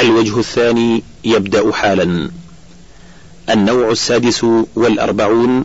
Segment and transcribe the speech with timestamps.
[0.00, 2.30] الوجه الثاني يبدأ حالا.
[3.50, 5.64] النوع السادس والأربعون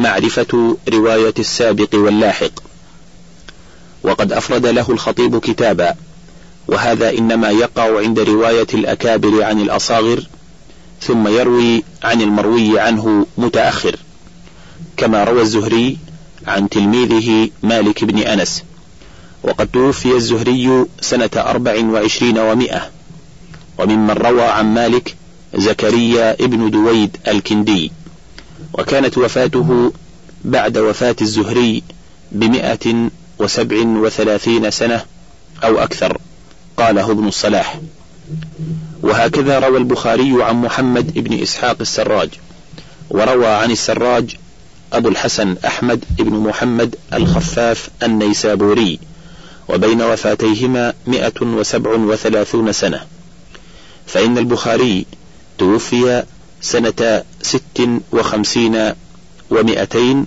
[0.00, 2.50] معرفة رواية السابق واللاحق.
[4.02, 5.94] وقد أفرد له الخطيب كتابا.
[6.68, 10.22] وهذا إنما يقع عند رواية الأكابر عن الأصاغر
[11.00, 13.96] ثم يروي عن المروي عنه متأخر.
[14.96, 15.98] كما روى الزهري
[16.46, 18.62] عن تلميذه مالك بن أنس.
[19.42, 22.95] وقد توفي الزهري سنة أربع وعشرين ومائة.
[23.78, 25.16] وممن روى عن مالك
[25.54, 27.92] زكريا ابن دويد الكندي.
[28.72, 29.92] وكانت وفاته
[30.44, 31.82] بعد وفاة الزهري
[32.32, 35.04] بمئة وسبع وثلاثين سنة
[35.64, 36.18] أو أكثر
[36.76, 37.80] قاله ابن الصلاح.
[39.02, 42.28] وهكذا روى البخاري عن محمد بن إسحاق السراج
[43.10, 44.36] وروى عن السراج
[44.92, 48.98] أبو الحسن أحمد بن محمد الخفاف النيسابوري
[49.68, 53.00] وبين وفاتيهما مئة وسبع وثلاثون سنة.
[54.06, 55.06] فإن البخاري
[55.58, 56.24] توفي
[56.60, 58.92] سنة ست وخمسين
[59.50, 60.26] ومئتين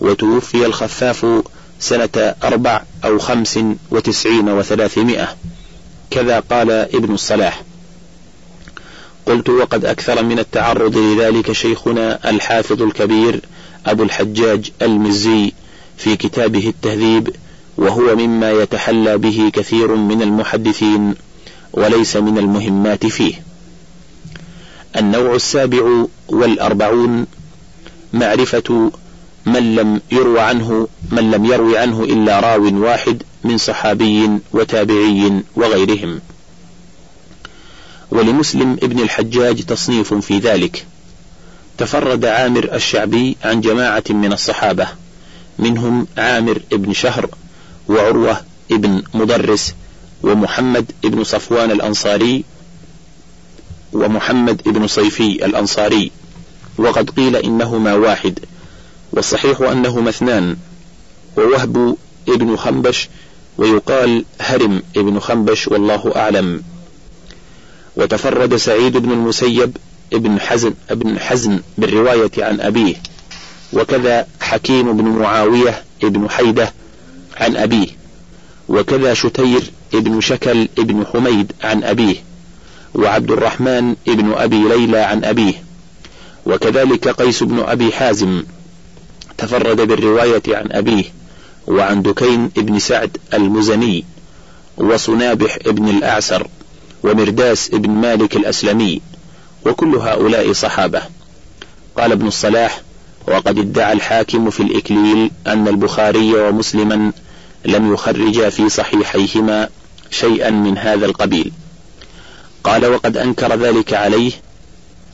[0.00, 1.42] وتوفي الخفاف
[1.80, 3.58] سنة أربع أو خمس
[3.90, 5.36] وتسعين وثلاثمائة.
[6.10, 7.62] كذا قال ابن الصلاح.
[9.26, 13.40] قلت وقد أكثر من التعرض لذلك شيخنا الحافظ الكبير
[13.86, 15.52] أبو الحجاج المزي
[15.96, 17.36] في كتابه التهذيب
[17.76, 21.14] وهو مما يتحلى به كثير من المحدثين.
[21.74, 23.42] وليس من المهمات فيه.
[24.96, 27.26] النوع السابع والأربعون
[28.12, 28.92] معرفة
[29.46, 36.20] من لم يروى عنه من لم يروي عنه إلا راو واحد من صحابي وتابعي وغيرهم.
[38.10, 40.86] ولمسلم ابن الحجاج تصنيف في ذلك.
[41.78, 44.88] تفرد عامر الشعبي عن جماعة من الصحابة
[45.58, 47.28] منهم عامر ابن شهر
[47.88, 49.74] وعروة ابن مدرس
[50.24, 52.44] ومحمد ابن صفوان الأنصاري
[53.92, 56.10] ومحمد ابن صيفي الأنصاري.
[56.78, 58.38] وقد قيل إنهما واحد
[59.12, 60.56] والصحيح أنهما اثنان.
[61.36, 61.96] ووهب
[62.28, 63.08] ابن خنبش
[63.58, 66.62] ويقال هرم ابن خنبش والله أعلم.
[67.96, 69.76] وتفرد سعيد بن المسيب
[70.12, 72.94] ابن حزن ابن حزن بالرواية عن أبيه.
[73.72, 76.72] وكذا حكيم بن معاوية ابن حيدة
[77.36, 77.88] عن أبيه.
[78.68, 82.16] وكذا شتير ابن شكل ابن حميد عن أبيه
[82.94, 85.54] وعبد الرحمن ابن أبي ليلى عن أبيه
[86.46, 88.42] وكذلك قيس بن أبي حازم
[89.38, 91.04] تفرد بالرواية عن أبيه
[91.66, 94.04] وعن دكين ابن سعد المزني
[94.76, 96.46] وصنابح ابن الأعسر
[97.02, 99.00] ومرداس ابن مالك الأسلمي
[99.66, 101.02] وكل هؤلاء صحابة.
[101.98, 102.80] قال ابن الصلاح
[103.28, 107.12] وقد ادعى الحاكم في الإكليل أن البخاري ومسلما
[107.64, 109.68] لم يخرجا في صحيحيهما
[110.10, 111.52] شيئا من هذا القبيل.
[112.64, 114.32] قال وقد أنكر ذلك عليه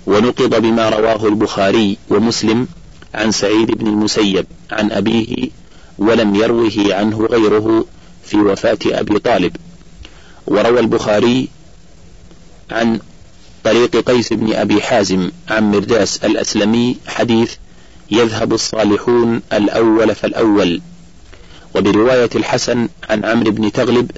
[0.07, 2.69] ونقض بما رواه البخاري ومسلم
[3.15, 5.49] عن سعيد بن المسيب عن أبيه
[5.99, 7.85] ولم يروه عنه غيره
[8.25, 9.57] في وفاة أبي طالب.
[10.47, 11.49] وروى البخاري
[12.71, 13.01] عن
[13.65, 17.55] طريق قيس بن أبي حازم عن مرداس الأسلمي حديث
[18.11, 20.81] يذهب الصالحون الأول فالأول.
[21.75, 24.11] وبرواية الحسن عن عمرو بن تغلب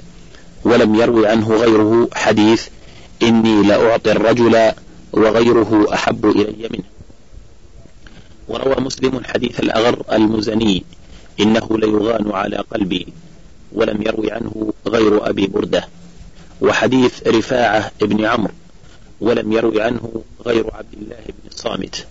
[0.65, 2.67] ولم يروي عنه غيره حديث
[3.21, 4.71] إني لأعطي الرجل
[5.13, 6.83] وغيره أحب إلي منه.
[8.47, 10.83] وروى مسلم حديث الأغر المزني
[11.39, 13.07] إنه ليغان على قلبي
[13.73, 15.87] ولم يروي عنه غير أبي بردة.
[16.61, 18.53] وحديث رفاعة ابن عمرو
[19.21, 22.05] ولم يروي عنه غير عبد الله بن الصامت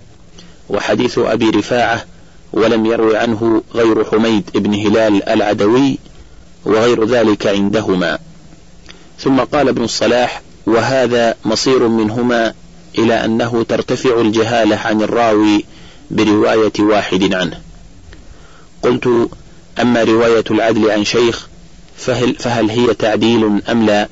[0.68, 2.04] وحديث أبي رفاعة
[2.52, 5.98] ولم يروي عنه غير حميد بن هلال العدوي
[6.64, 8.18] وغير ذلك عندهما.
[9.22, 12.54] ثم قال ابن الصلاح وهذا مصير منهما
[12.98, 15.64] إلى أنه ترتفع الجهالة عن الراوي
[16.10, 17.60] برواية واحد عنه.
[18.82, 19.28] قلت
[19.80, 21.48] أما رواية العدل عن شيخ
[21.96, 24.08] فهل, فهل هي تعديل أم لا؟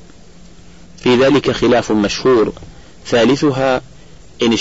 [1.03, 2.53] في ذلك خلاف مشهور.
[3.07, 3.81] ثالثها
[4.43, 4.53] إن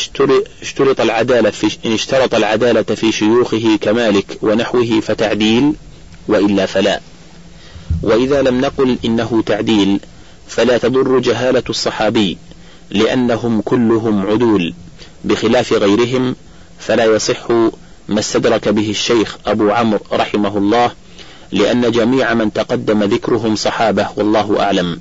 [0.63, 5.73] اشترط العدالة في إن اشترط العدالة في شيوخه كمالك ونحوه فتعديل
[6.29, 7.01] وإلا فلا.
[8.03, 10.01] وإذا لم نقل إنه تعديل
[10.51, 12.39] فلا تضر جهالة الصحابي
[12.91, 14.75] لأنهم كلهم عدول
[15.25, 16.37] بخلاف غيرهم
[16.79, 17.51] فلا يصح
[18.09, 20.91] ما استدرك به الشيخ أبو عمرو رحمه الله
[21.53, 25.01] لأن جميع من تقدم ذكرهم صحابة والله أعلم.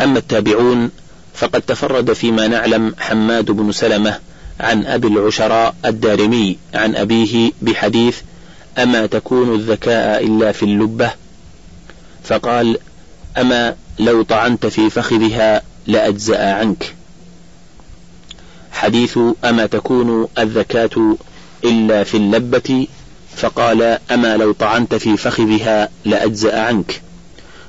[0.00, 0.90] أما التابعون
[1.34, 4.18] فقد تفرد فيما نعلم حماد بن سلمة
[4.60, 8.20] عن أبي العشراء الدارمي عن أبيه بحديث
[8.78, 11.10] أما تكون الذكاء إلا في اللبة؟
[12.24, 12.78] فقال
[13.38, 16.94] أما لو طعنت في فخذها لأجزأ عنك.
[18.72, 21.16] حديث أما تكون الذكاة
[21.64, 22.86] إلا في اللبة
[23.36, 27.02] فقال أما لو طعنت في فخذها لأجزأ عنك.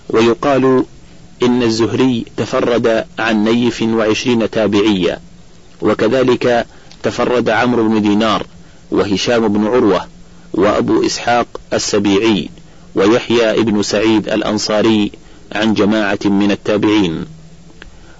[0.09, 0.85] ويقال
[1.43, 5.19] إن الزهري تفرد عن نيف وعشرين تابعيا
[5.81, 6.65] وكذلك
[7.03, 8.45] تفرد عمرو بن دينار
[8.91, 10.07] وهشام بن عروة
[10.53, 12.49] وأبو إسحاق السبيعي
[12.95, 15.11] ويحيى بن سعيد الأنصاري
[15.51, 17.25] عن جماعة من التابعين.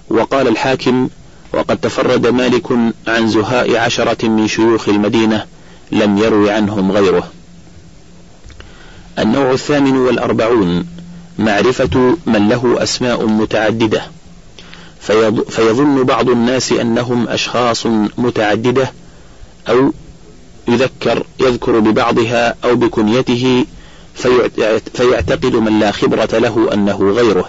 [0.08, 1.08] وقال الحاكم
[1.52, 2.72] وقد تفرد مالك
[3.08, 5.44] عن زهاء عشرة من شيوخ المدينة
[5.92, 7.30] لم يروي عنهم غيره.
[9.18, 10.86] النوع الثامن والأربعون
[11.38, 14.02] معرفة من له أسماء متعددة.
[15.50, 17.86] فيظن بعض الناس أنهم أشخاص
[18.18, 18.92] متعددة
[19.68, 19.92] أو
[20.68, 23.64] يذكر يذكر ببعضها أو بكنيته
[24.94, 27.48] فيعتقد من لا خبرة له أنه غيره.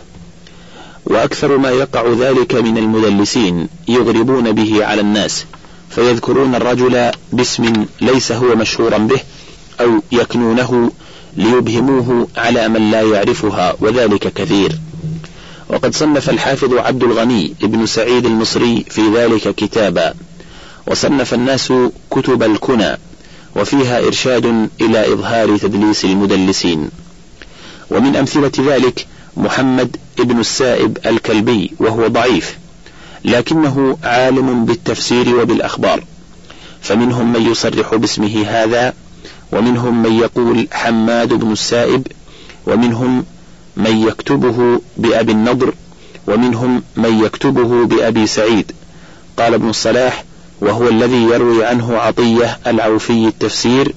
[1.05, 5.45] وأكثر ما يقع ذلك من المدلسين يغربون به على الناس
[5.89, 9.19] فيذكرون الرجل باسم ليس هو مشهورا به
[9.81, 10.91] أو يكنونه
[11.37, 14.71] ليبهموه على من لا يعرفها وذلك كثير.
[15.69, 20.13] وقد صنف الحافظ عبد الغني ابن سعيد المصري في ذلك كتابا.
[20.87, 21.73] وصنف الناس
[22.11, 22.97] كتب الكنى
[23.55, 26.89] وفيها إرشاد إلى إظهار تدليس المدلسين.
[27.91, 29.07] ومن أمثلة ذلك
[29.37, 32.57] محمد ابن السائب الكلبي وهو ضعيف
[33.25, 36.03] لكنه عالم بالتفسير وبالأخبار.
[36.81, 38.93] فمنهم من يصرح باسمه هذا
[39.51, 42.07] ومنهم من يقول حماد بن السائب
[42.67, 43.25] ومنهم
[43.77, 45.73] من يكتبه بأبي النضر
[46.27, 48.71] ومنهم من يكتبه بأبي سعيد.
[49.37, 50.23] قال ابن الصلاح
[50.61, 53.93] وهو الذي يروي عنه عطية العوفي التفسير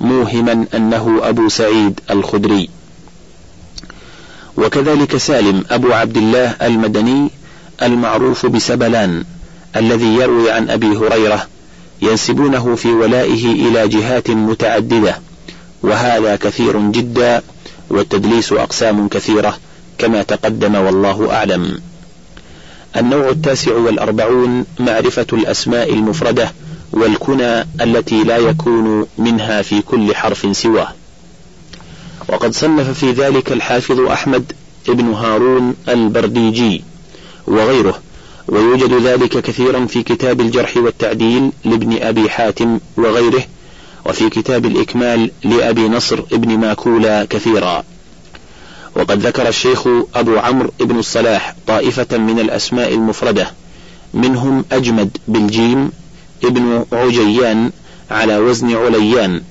[0.00, 2.68] موهما أنه أبو سعيد الخدري.
[4.56, 7.30] وكذلك سالم أبو عبد الله المدني
[7.82, 9.24] المعروف بسبلان
[9.76, 11.46] الذي يروي عن أبي هريرة
[12.02, 15.18] ينسبونه في ولائه إلى جهات متعددة
[15.82, 17.42] وهذا كثير جدا
[17.90, 19.58] والتدليس أقسام كثيرة
[19.98, 21.80] كما تقدم والله أعلم.
[22.96, 26.52] النوع التاسع والأربعون معرفة الأسماء المفردة
[26.92, 30.88] والكنى التي لا يكون منها في كل حرف سواه.
[32.28, 34.52] وقد صنف في ذلك الحافظ أحمد
[34.88, 36.84] ابن هارون البرديجي
[37.46, 37.98] وغيره
[38.48, 43.42] ويوجد ذلك كثيرا في كتاب الجرح والتعديل لابن أبي حاتم وغيره
[44.06, 47.84] وفي كتاب الإكمال لأبي نصر ابن ماكولا كثيرا.
[48.96, 53.50] وقد ذكر الشيخ أبو عمرو بن الصلاح طائفة من الأسماء المفردة
[54.14, 55.92] منهم أجمد بالجيم
[56.44, 57.72] ابن عجيان
[58.10, 59.42] على وزن عليان.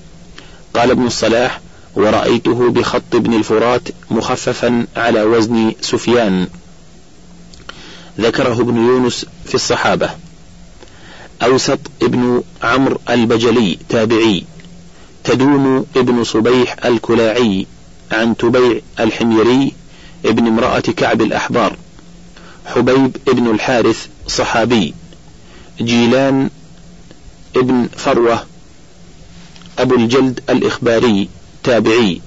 [0.74, 1.62] قال ابن الصلاح
[1.96, 6.48] ورأيته بخط ابن الفرات مخففا على وزن سفيان
[8.20, 10.10] ذكره ابن يونس في الصحابة.
[11.44, 14.44] أوسط ابن عمرو البجلي تابعي.
[15.24, 17.68] تدوم ابن صبيح الكلاعي.
[18.12, 19.74] عن تبيع الحميري
[20.26, 21.78] ابن امرأة كعب الأحبار
[22.66, 24.94] حبيب ابن الحارث صحابي
[25.82, 26.50] جيلان
[27.56, 28.46] ابن فروة
[29.80, 31.30] أبو الجلد الإخباري
[31.64, 32.22] تابعي.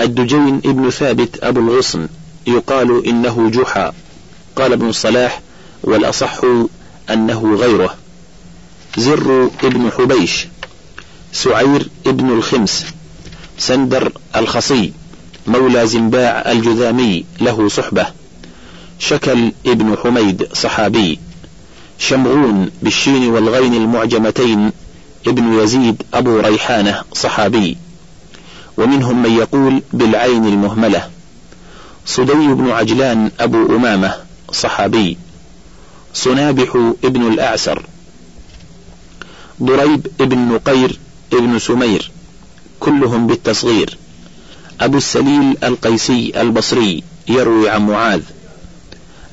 [0.00, 2.08] الدجين ابن ثابت أبو الغصن
[2.46, 3.92] يقال إنه جحا
[4.56, 5.40] قال ابن الصلاح
[5.82, 6.40] والأصح
[7.10, 7.96] أنه غيره.
[8.98, 10.46] زر ابن حبيش
[11.32, 12.84] سعير ابن الخمس.
[13.62, 14.92] سندر الخصي
[15.46, 18.06] مولى زنباع الجذامي له صحبة.
[18.98, 21.18] شكل ابن حميد صحابي.
[21.98, 24.72] شمغون بالشين والغين المعجمتين
[25.26, 27.76] ابن يزيد أبو ريحانة صحابي.
[28.76, 31.10] ومنهم من يقول بالعين المهملة.
[32.06, 34.14] صدي بن عجلان أبو أمامة
[34.52, 35.18] صحابي.
[36.14, 37.82] صنابح ابن الأعسر.
[39.62, 40.98] ضريب ابن نقير
[41.32, 42.11] ابن سمير.
[42.82, 43.98] كلهم بالتصغير.
[44.80, 48.22] أبو السليل القيسي البصري يروي عن معاذ.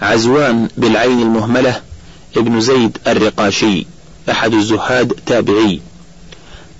[0.01, 1.81] عزوان بالعين المهملة
[2.37, 3.85] ابن زيد الرقاشي
[4.29, 5.81] أحد الزهاد تابعي.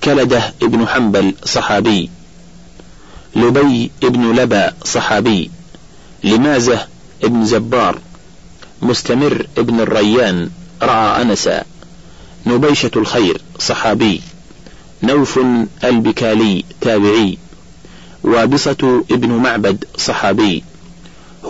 [0.04, 2.10] كلدة ابن حنبل صحابي.
[3.36, 5.52] لبي ابن لبى صحابي.
[6.24, 6.88] لمازة
[7.24, 8.00] ابن زبار
[8.82, 10.50] مستمر ابن الريان
[10.84, 11.64] رعى أنسا
[12.46, 14.22] نبيشة الخير صحابي.
[15.04, 15.40] نوف
[15.84, 17.38] البكالي تابعي
[18.24, 20.64] وابصة ابن معبد صحابي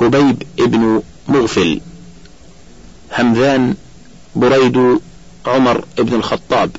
[0.01, 1.81] هبيب ابن مغفل
[3.17, 3.75] همذان
[4.35, 4.99] بريد
[5.45, 6.71] عمر بن الخطاب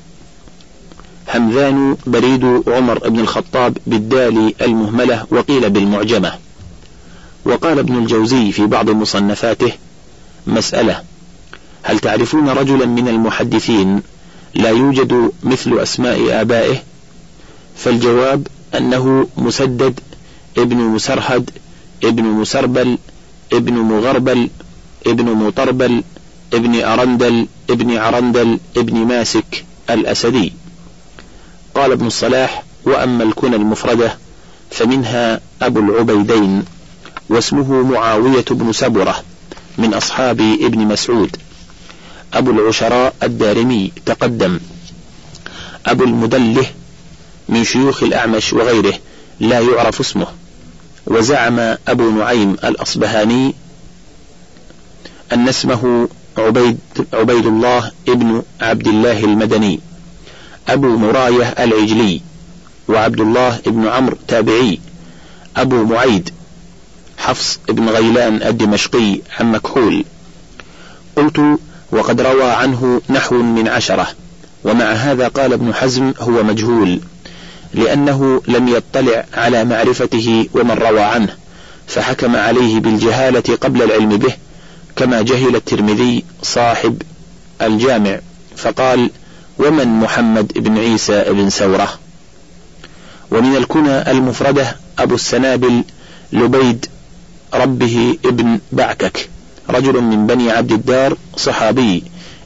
[1.33, 6.31] همذان بريد عمر بن الخطاب بالدال المهملة وقيل بالمعجمة.
[7.45, 9.71] وقال ابن الجوزي في بعض مصنفاته
[10.47, 11.03] مسألة
[11.83, 14.01] هل تعرفون رجلا من المحدثين
[14.53, 16.77] لا يوجد مثل أسماء آبائه
[17.77, 19.99] فالجواب أنه مسدد
[20.57, 21.49] ابن مسرهد
[22.03, 22.97] ابن مسربل
[23.53, 24.49] ابن مغربل
[25.07, 26.03] ابن مطربل
[26.53, 30.53] ابن أرندل ابن عرندل ابن ماسك الأسدي.
[31.75, 34.17] قال ابن الصلاح وأما الكنى المفردة
[34.71, 36.65] فمنها أبو العبيدين
[37.29, 39.23] واسمه معاوية بن سبرة
[39.77, 41.37] من أصحاب ابن مسعود.
[42.33, 44.59] أبو العشراء الدارمي تقدم.
[45.85, 46.65] أبو المدله
[47.49, 48.93] من شيوخ الأعمش وغيره
[49.39, 50.27] لا يعرف اسمه.
[51.07, 53.53] وزعم أبو نعيم الأصبهاني
[55.33, 56.77] أن اسمه عبيد,
[57.13, 59.79] عبيد الله ابن عبد الله المدني.
[60.67, 62.21] أبو مراية العجلي
[62.87, 64.79] وعبد الله ابن عمرو تابعي.
[65.57, 66.29] أبو معيد
[67.17, 70.05] حفص بن غيلان الدمشقي عن مكحول.
[71.15, 71.59] قلت
[71.91, 74.07] وقد روى عنه نحو من عشرة.
[74.63, 76.99] ومع هذا قال ابن حزم هو مجهول
[77.73, 81.35] لأنه لم يطلع على معرفته ومن روى عنه
[81.87, 84.33] فحكم عليه بالجهالة قبل العلم به
[84.95, 87.01] كما جهل الترمذي صاحب
[87.61, 88.19] الجامع
[88.55, 89.09] فقال
[89.59, 91.99] ومن محمد بن عيسى بن سورة
[93.31, 95.83] ومن الكنى المفردة أبو السنابل
[96.33, 96.85] لبيد
[97.53, 99.29] ربه ابن بعكك.
[99.69, 102.03] رجل من بني عبد الدار صحابي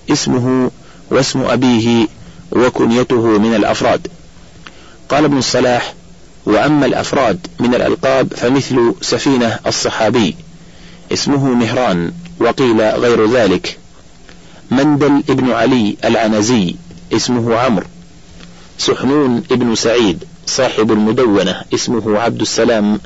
[0.09, 0.71] اسمه
[1.11, 2.07] واسم أبيه
[2.51, 4.07] وكنيته من الأفراد.
[5.09, 5.93] قال ابن الصلاح
[6.45, 10.35] وأما الأفراد من الألقاب فمثل سفينة الصحابي
[11.13, 13.77] اسمه مهران وقيل غير ذلك.
[14.71, 16.75] مندل ابن علي العنزي
[17.13, 17.85] اسمه عمرو.
[18.77, 22.99] سحنون ابن سعيد صاحب المدونة اسمه عبد السلام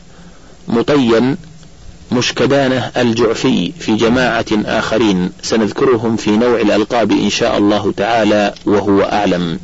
[0.68, 1.38] مطين
[2.12, 5.32] مشكدانة الجعفي في جماعة آخرين.
[5.42, 9.60] سنذكرهم في نوع الألقاب إن شاء الله تعالى وهو أعلم.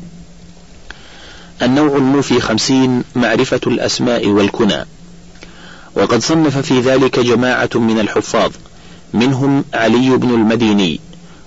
[1.62, 4.86] النوع الموفي خمسين معرفة الأسماء والكنى.
[5.94, 8.52] وقد صنف في ذلك جماعة من الحفاظ
[9.14, 11.00] منهم علي بن المديني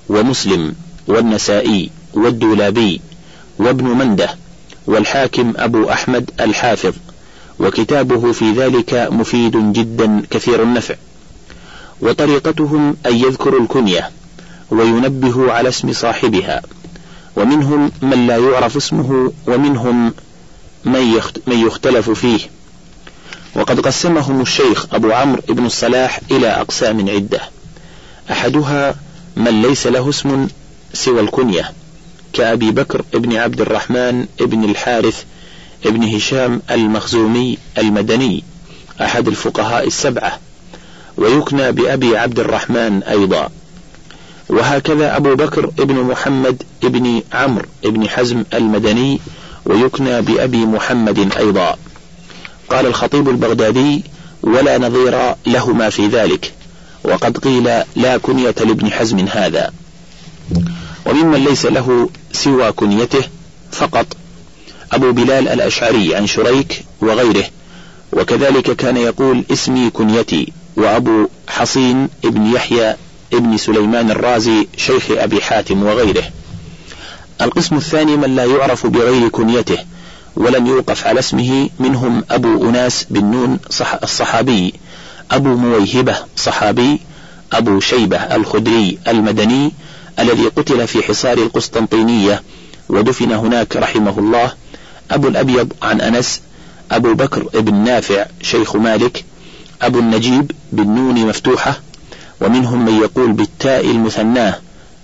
[0.10, 0.76] ومسلم
[1.08, 3.02] والنسائي والدولابي
[3.60, 4.30] وابن مندة
[4.88, 6.94] والحاكم أبو أحمد الحافظ.
[7.60, 10.96] وكتابه في ذلك مفيد جدا كثير النفع.
[12.02, 14.10] وطريقتهم أن يذكروا الكنية
[14.72, 16.62] وينبه على اسم صاحبها
[17.36, 20.14] ومنهم من لا يعرف اسمه ومنهم
[20.86, 22.40] من يختلف فيه.
[23.56, 27.42] وقد قسمهم الشيخ أبو عمرو بن الصلاح إلى أقسام عدة.
[28.32, 28.96] أحدها
[29.36, 30.48] من ليس له اسم
[30.94, 31.72] سوى الكنية
[32.34, 35.24] كأبي بكر بن عبد الرحمن بن الحارث
[35.86, 38.44] ابن هشام المخزومي المدني
[39.02, 40.40] أحد الفقهاء السبعة
[41.18, 43.50] ويكنى بأبي عبد الرحمن أيضا.
[44.50, 49.20] وهكذا أبو بكر ابن محمد ابن عمرو ابن حزم المدني
[49.66, 51.76] ويكنى بأبي محمد أيضا.
[52.70, 54.04] قال الخطيب البغدادي
[54.44, 56.54] ولا نظير لهما في ذلك
[57.04, 59.72] وقد قيل لا كنية لابن حزم هذا.
[61.06, 63.24] وممن ليس له سوى كنيته
[63.72, 64.08] فقط.
[64.92, 67.46] أبو بلال الأشعري عن شريك وغيره.
[68.14, 72.96] وكذلك كان يقول اسمي كنيتي وأبو حصين ابن يحيى
[73.34, 76.24] ابن سليمان الرازي شيخ أبي حاتم وغيره.
[77.42, 79.78] القسم الثاني من لا يعرف بغير كنيته
[80.36, 84.74] ولم يوقف على اسمه منهم أبو أناس بن نون صح الصحابي
[85.32, 87.00] أبو مويهبة صحابي
[87.54, 89.72] أبو شيبة الخدري المدني
[90.20, 92.44] الذي قتل في حصار القسطنطينية
[92.90, 94.54] ودفن هناك رحمه الله
[95.12, 96.42] أبو الأبيض عن أنس
[96.92, 99.26] أبو بكر بن نافع شيخ مالك
[99.82, 101.80] أبو النجيب بالنون مفتوحة
[102.42, 104.56] ومنهم من يقول بالتاء المثناة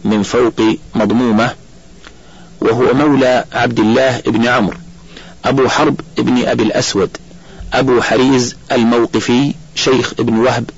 [0.03, 0.61] من فوق
[0.95, 1.51] مضمومة
[2.61, 4.77] وهو مولى عبد الله بن عمرو
[5.45, 7.17] أبو حرب بن أبي الأسود
[7.73, 10.69] أبو حريز الموقفي شيخ ابن وهب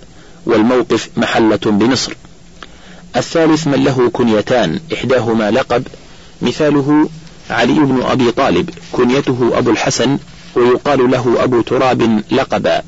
[0.46, 2.14] والموقف محلة بمصر
[3.16, 5.88] الثالث من له كنيتان إحداهما لقب
[6.42, 7.10] مثاله
[7.50, 10.18] علي بن أبي طالب كنيته أبو الحسن
[10.56, 12.82] ويقال له أبو تراب لقبا.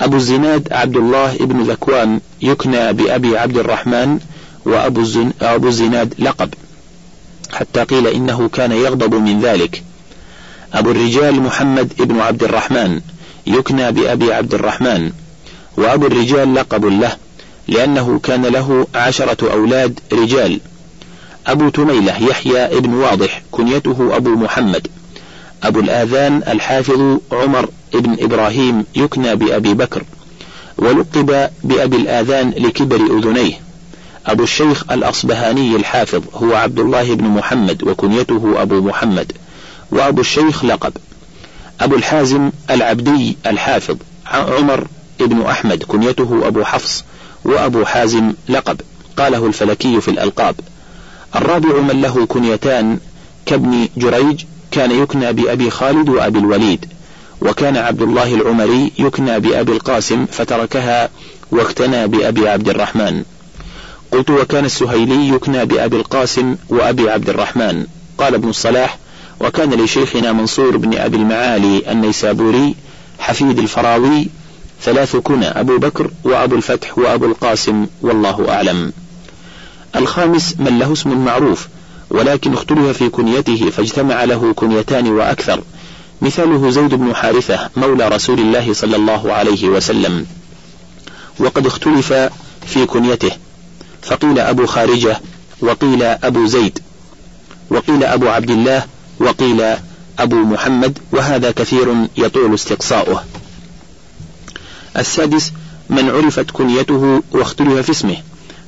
[0.00, 4.18] أبو الزناد عبد الله بن ذكوان يكنى بأبي عبد الرحمن
[4.64, 6.54] وأبو الزن أبو الزناد لقب.
[7.52, 9.82] حتى قيل إنه كان يغضب من ذلك.
[10.74, 13.00] أبو الرجال محمد بن عبد الرحمن
[13.46, 15.12] يكنى بأبي عبد الرحمن
[15.76, 17.16] وأبو الرجال لقب له
[17.68, 20.60] لأنه كان له عشرة أولاد رجال.
[21.46, 24.86] أبو تميلة يحيى ابن واضح كنيته أبو محمد.
[25.62, 30.04] أبو الآذان الحافظ عمر ابن إبراهيم يكنى بأبي بكر
[30.78, 33.60] ولقب بأبي الآذان لكبر أذنيه.
[34.26, 39.32] أبو الشيخ الأصبهاني الحافظ هو عبد الله بن محمد وكنيته أبو محمد.
[39.90, 40.92] وأبو الشيخ لقب.
[41.80, 43.96] أبو الحازم العبدي الحافظ
[44.26, 44.86] عمر
[45.20, 47.04] بن أحمد كنيته أبو حفص
[47.44, 48.80] وأبو حازم لقب.
[49.16, 50.54] قاله الفلكي في الألقاب.
[51.36, 52.98] الرابع من له كنيتان
[53.46, 56.86] كابن جريج كان يكنى بأبي خالد وأبي الوليد
[57.40, 61.08] وكان عبد الله العمري يكنى بأبي القاسم فتركها
[61.50, 63.24] واكتنى بأبي عبد الرحمن.
[64.12, 67.86] قلت وكان السهيلي يكنى بأبي القاسم وأبي عبد الرحمن.
[68.18, 68.98] قال ابن الصلاح
[69.40, 72.74] وكان لشيخنا منصور بن أبي المعالي النيسابوري
[73.18, 74.28] حفيد الفراوي
[74.82, 78.92] ثلاث كنى أبو بكر وأبو الفتح وأبو القاسم والله أعلم.
[79.96, 81.68] الخامس من له اسم معروف
[82.10, 85.62] ولكن اختلف في كنيته فاجتمع له كنيتان وأكثر.
[86.22, 90.26] مثاله زيد بن حارثة مولى رسول الله صلى الله عليه وسلم.
[91.38, 92.12] وقد اختلف
[92.66, 93.30] في كنيته.
[94.02, 95.20] فقيل أبو خارجة
[95.60, 96.78] وقيل أبو زيد
[97.70, 98.84] وقيل أبو عبد الله
[99.20, 99.62] وقيل
[100.18, 103.24] أبو محمد وهذا كثير يطول استقصاؤه.
[104.96, 105.52] السادس
[105.90, 108.16] من عرفت كنيته واختلف في اسمه.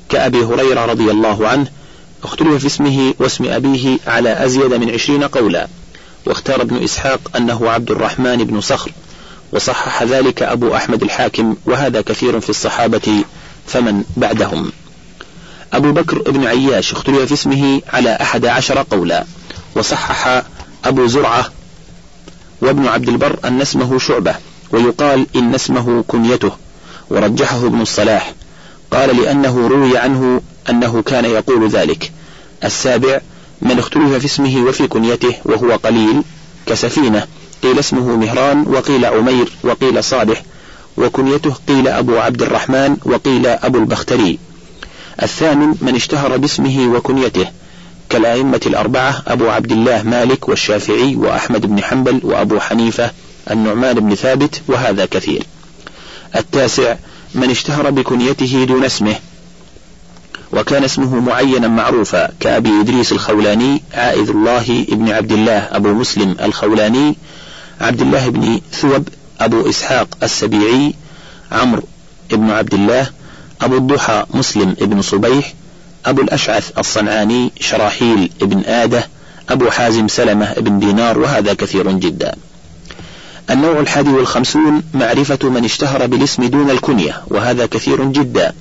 [0.09, 1.67] كأبي هريرة رضي الله عنه
[2.25, 5.69] اختلف في اسمه واسم أبيه على أزيد من عشرين قولا.
[6.27, 8.93] واختار ابن إسحاق أنه عبد الرحمن بن صخر.
[9.53, 13.25] وصحح ذلك أبو أحمد الحاكم وهذا كثير في الصحابة
[13.67, 14.73] فمن بعدهم.
[15.73, 19.25] أبو بكر بن عياش اختلف في اسمه على أحد عشر قولا.
[19.75, 20.43] وصحح
[20.85, 21.51] أبو زرعة
[22.61, 24.35] وابن عبد البر أن اسمه شعبة
[24.71, 26.53] ويقال إن اسمه كنيته.
[27.11, 28.35] ورجحه ابن الصلاح.
[28.91, 30.41] قال لأنه روي عنه
[30.71, 32.13] أنه كان يقول ذلك.
[32.65, 33.21] السابع
[33.63, 36.23] من اختلف في اسمه وفي كنيته وهو قليل
[36.67, 37.27] كسفينة
[37.63, 40.43] قيل اسمه مهران وقيل عمير وقيل صالح
[40.97, 44.39] وكنيته قيل أبو عبد الرحمن وقيل أبو البختري.
[45.23, 47.47] الثامن من اشتهر باسمه وكنيته
[48.09, 53.11] كالأئمة الأربعة أبو عبد الله مالك والشافعي وأحمد بن حنبل وأبو حنيفة
[53.51, 55.43] النعمان بن ثابت وهذا كثير.
[56.37, 56.97] التاسع
[57.37, 59.15] من اشتهر بكنيته دون اسمه
[60.53, 67.17] وكان اسمه معينا معروفا كأبي إدريس الخولاني عائذ الله ابن عبد الله أبو مسلم الخولاني
[67.81, 69.09] عبد الله بن ثوب
[69.41, 70.95] أبو إسحاق السبيعي
[71.53, 71.83] عمرو
[72.33, 73.11] ابن عبد الله
[73.61, 75.53] أبو الضحى مسلم ابن صبيح
[76.07, 79.09] أبو الأشعث الصنعاني شراحيل ابن آدة
[79.49, 82.37] أبو حازم سلمة ابن دينار وهذا كثير جدا.
[83.51, 88.53] النوع الحادي والخمسون معرفة من اشتهر بالاسم دون الكنية وهذا كثير جدا.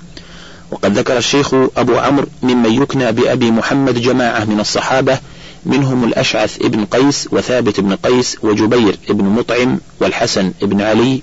[0.72, 5.18] وقد ذكر الشيخ أبو عمرو ممن يكنى بأبي محمد جماعة من الصحابة
[5.66, 11.22] منهم الأشعث ابن قيس وثابت بن قيس وجبير ابن مطعم والحسن ابن علي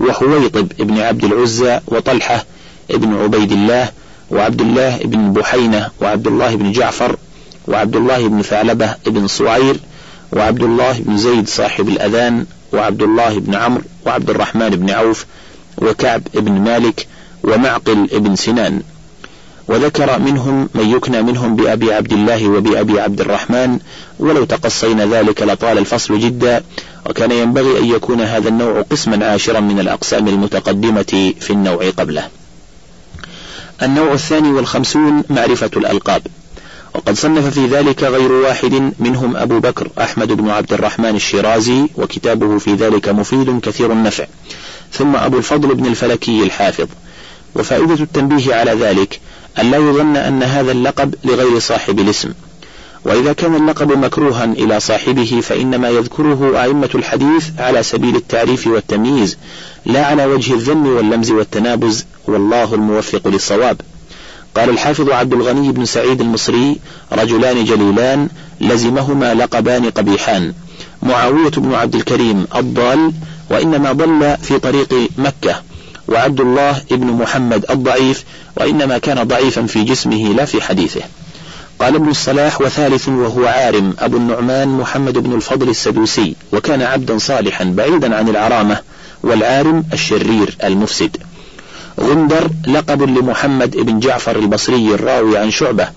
[0.00, 2.44] وحويطب ابن عبد العزى وطلحة
[2.90, 3.90] ابن عبيد الله
[4.30, 7.16] وعبد الله بن بحينة وعبد الله بن جعفر
[7.68, 9.76] وعبد الله بن ثعلبة بن صعير
[10.32, 15.26] وعبد الله بن زيد صاحب الأذان وعبد الله بن عمرو وعبد الرحمن بن عوف
[15.78, 17.06] وكعب بن مالك
[17.42, 18.82] ومعقل بن سنان.
[19.68, 23.78] وذكر منهم من يكنى منهم بأبي عبد الله وبأبي عبد الرحمن
[24.18, 26.64] ولو تقصينا ذلك لطال الفصل جدا
[27.06, 32.28] وكان ينبغي أن يكون هذا النوع قسما عاشرا من الأقسام المتقدمة في النوع قبله.
[33.82, 36.22] النوع الثاني والخمسون معرفة الألقاب.
[36.94, 42.58] وقد صنف في ذلك غير واحد منهم أبو بكر أحمد بن عبد الرحمن الشيرازي وكتابه
[42.58, 44.26] في ذلك مفيد كثير النفع.
[44.92, 46.86] ثم أبو الفضل بن الفلكي الحافظ.
[47.54, 49.20] وفائدة التنبيه على ذلك
[49.58, 52.32] أن لا يظن أن هذا اللقب لغير صاحب الاسم.
[53.04, 59.38] وإذا كان اللقب مكروها إلى صاحبه فإنما يذكره أئمة الحديث على سبيل التعريف والتمييز
[59.86, 63.80] لا على وجه الذم واللمز والتنابز والله الموفق للصواب.
[64.56, 66.76] قال الحافظ عبد الغني بن سعيد المصري
[67.12, 68.28] رجلان جليلان
[68.60, 70.52] لزمهما لقبان قبيحان.
[71.02, 73.12] معاوية بن عبد الكريم الضال
[73.50, 75.62] وإنما ضل في طريق مكة.
[76.08, 78.24] وعبد الله بن محمد الضعيف
[78.56, 81.00] وإنما كان ضعيفا في جسمه لا في حديثه.
[81.80, 87.64] قال ابن الصلاح وثالث وهو عارم أبو النعمان محمد بن الفضل السدوسي وكان عبدا صالحا
[87.64, 88.78] بعيدا عن العرامة
[89.22, 91.16] والعارم الشرير المفسد.
[92.00, 95.88] غندر لقب لمحمد بن جعفر البصري الراوي عن شعبة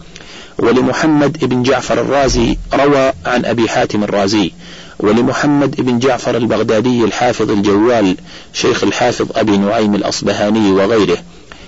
[0.59, 4.51] ولمحمد بن جعفر الرازي روى عن أبي حاتم الرازي
[4.99, 8.15] ولمحمد بن جعفر البغدادي الحافظ الجوال
[8.53, 11.17] شيخ الحافظ أبي نعيم الأصبهاني وغيره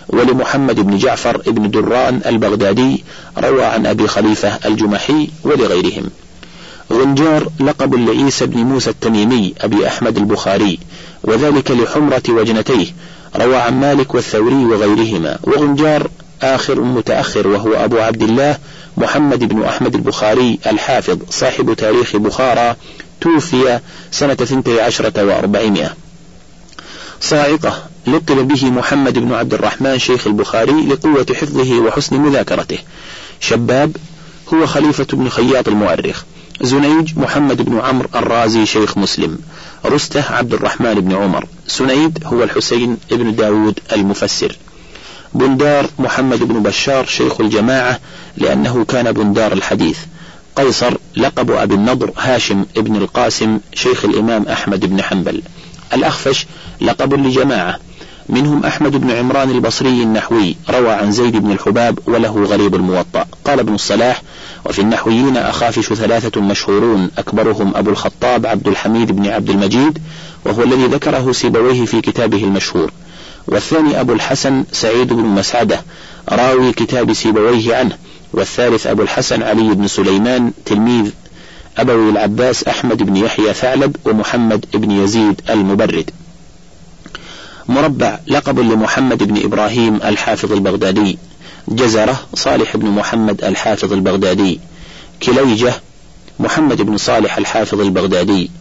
[0.09, 3.03] ولمحمد بن جعفر بن دران البغدادي
[3.37, 6.09] روى عن أبي خليفة الجمحي ولغيرهم.
[6.93, 10.79] غنجار لقب لعيسى بن موسى التميمي أبي أحمد البخاري
[11.23, 12.87] وذلك لحمرة وجنتيه
[13.35, 15.39] روى عن مالك والثوري وغيرهما.
[15.43, 16.09] وغنجار
[16.41, 18.57] آخر متأخر وهو أبو عبد الله
[18.97, 22.75] محمد بن أحمد البخاري الحافظ صاحب تاريخ بخارى
[23.21, 23.79] توفي
[24.11, 25.93] سنة ثنتي عشرة وأربعمائة.
[27.21, 32.77] صاعقة لقب به محمد بن عبد الرحمن شيخ البخاري لقوة حفظه وحسن مذاكرته.
[33.39, 33.97] شباب
[34.53, 36.23] هو خليفة بن خياط المؤرخ.
[36.61, 39.39] زنيج محمد بن عمرو الرازي شيخ مسلم.
[39.85, 41.45] رستة عبد الرحمن بن عمر.
[41.67, 44.57] سنيد هو الحسين بن داود المفسر.
[45.33, 47.99] بندار محمد بن بشار شيخ الجماعة
[48.37, 49.97] لأنه كان بندار الحديث.
[50.55, 55.41] قيصر لقب أبي النضر هاشم بن القاسم شيخ الإمام أحمد بن حنبل.
[55.93, 56.45] الأخفش
[56.81, 57.79] لقب لجماعة.
[58.29, 63.25] منهم أحمد بن عمران البصري النحوي روى عن زيد بن الحباب وله غريب الموطأ.
[63.45, 64.21] قال ابن الصلاح
[64.65, 69.99] وفي النحويين أخافش ثلاثة مشهورون أكبرهم أبو الخطاب عبد الحميد بن عبد المجيد
[70.45, 72.91] وهو الذي ذكره سيبويه في كتابه المشهور.
[73.47, 75.81] والثاني أبو الحسن سعيد بن مسعدة
[76.29, 77.97] راوي كتاب سيبويه عنه.
[78.33, 81.11] والثالث أبو الحسن علي بن سليمان تلميذ
[81.77, 86.11] أبوي العباس أحمد بن يحيى ثعلب ومحمد بن يزيد المبرد.
[87.69, 91.17] مربع لقب لمحمد بن إبراهيم الحافظ البغدادي.
[91.67, 94.59] جزرة صالح بن محمد الحافظ البغدادي
[95.23, 95.73] كليجة
[96.39, 98.51] محمد بن صالح الحافظ البغدادي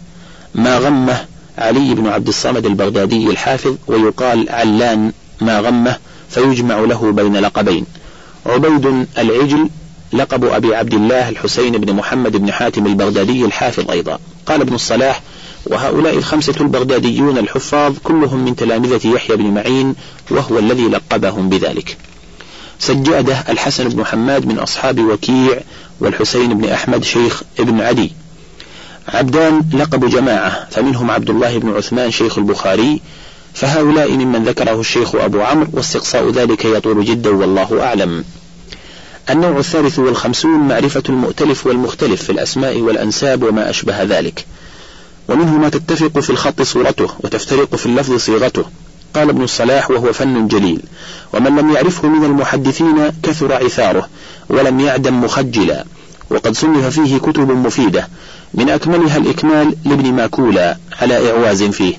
[0.55, 1.25] ما غمه
[1.59, 5.97] علي بن عبد الصمد البغدادي الحافظ ويقال علان ما غمه
[6.29, 7.87] فيجمع له بين لقبين.
[8.47, 9.69] عبيد العجل
[10.13, 14.19] لقب أبي عبد الله الحسين بن محمد بن حاتم البغدادي الحافظ أيضا.
[14.47, 15.23] قال ابن الصلاح
[15.67, 19.95] وهؤلاء الخمسة البغداديون الحفاظ كلهم من تلامذة يحيى بن معين
[20.31, 21.97] وهو الذي لقبهم بذلك.
[22.79, 25.61] سجادة الحسن بن حماد من أصحاب وكيع
[26.01, 28.13] والحسين بن أحمد شيخ ابن عدي.
[29.09, 33.01] عبدان لقب جماعة فمنهم عبد الله بن عثمان شيخ البخاري
[33.55, 38.25] فهؤلاء ممن ذكره الشيخ أبو عمرو واستقصاء ذلك يطول جدا والله أعلم.
[39.31, 44.47] النوع الثالث والخمسون معرفة المؤتلف والمختلف في الأسماء والأنساب وما أشبه ذلك.
[45.29, 48.65] ومنه ما تتفق في الخط صورته وتفترق في اللفظ صيغته.
[49.15, 50.83] قال ابن الصلاح وهو فن جليل.
[51.33, 54.09] ومن لم يعرفه من المحدثين كثر عثاره
[54.49, 55.85] ولم يعدم مخجلا.
[56.31, 58.09] وقد صنف فيه كتب مفيدة
[58.55, 61.95] من أكملها الإكمال لابن ماكولا على إعواز فيه.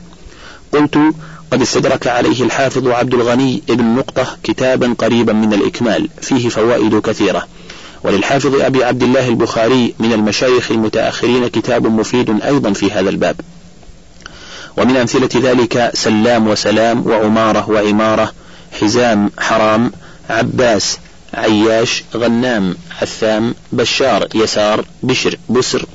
[0.72, 0.98] قلت
[1.52, 7.48] قد استدرك عليه الحافظ عبد الغني ابن نقطة كتابا قريبا من الإكمال فيه فوائد كثيرة.
[8.04, 13.36] وللحافظ أبي عبد الله البخاري من المشايخ المتأخرين كتاب مفيد أيضا في هذا الباب.
[14.78, 18.34] ومن أمثلة ذلك سلام وسلام وعمارة وعمارة
[18.82, 19.92] حزام حرام
[20.30, 20.98] عباس
[21.34, 25.86] عياش غنام عثام بشار يسار بشر بسر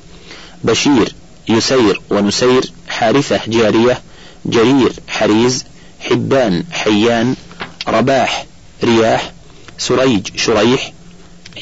[0.64, 1.14] بشير
[1.48, 4.00] يسير ونسير حارثة جارية
[4.46, 5.64] جرير حريز
[6.00, 7.36] حبان حيان
[7.88, 8.46] رباح
[8.84, 9.32] رياح
[9.78, 10.92] سريج شريح